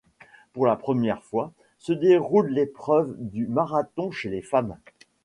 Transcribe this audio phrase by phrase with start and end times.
[0.53, 4.75] Pour la première fois se déroule l'épreuve du marathon chez les femmes.